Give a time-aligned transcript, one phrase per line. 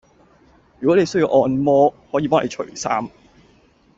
[0.79, 3.07] 如果你需要按摩，可以幫你除衫